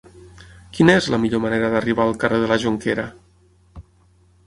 [0.77, 3.09] Quina és la millor manera d'arribar al carrer de la Jonquera?